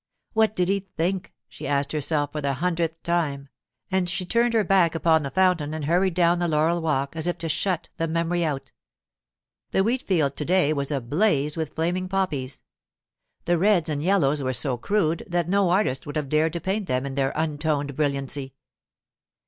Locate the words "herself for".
1.91-2.41